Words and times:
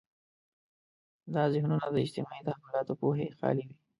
دا 1.33 1.43
ذهنونه 1.53 1.85
د 1.91 1.95
اجتماعي 2.05 2.41
تحولاتو 2.47 2.93
پوهې 3.01 3.27
خالي 3.39 3.63
وي. 3.67 3.75